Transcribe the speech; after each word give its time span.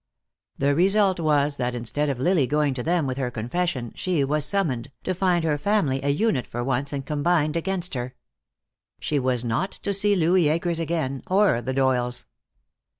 The 0.57 0.73
result 0.73 1.19
was 1.19 1.57
that 1.57 1.75
instead 1.75 2.09
of 2.09 2.19
Lily 2.19 2.47
going 2.47 2.73
to 2.73 2.81
them 2.81 3.05
with 3.05 3.17
her 3.17 3.29
confession, 3.29 3.91
she 3.93 4.23
was 4.23 4.43
summoned, 4.45 4.89
to 5.03 5.13
find 5.13 5.43
her 5.43 5.59
family 5.59 5.99
a 6.01 6.09
unit 6.09 6.47
for 6.47 6.63
once 6.63 6.91
and 6.91 7.05
combined 7.05 7.55
against 7.55 7.93
her. 7.93 8.15
She 8.99 9.19
was 9.19 9.45
not 9.45 9.73
to 9.83 9.93
see 9.93 10.15
Louis 10.15 10.47
Akers 10.49 10.79
again, 10.79 11.21
or 11.27 11.61
the 11.61 11.71
Doyles. 11.75 12.25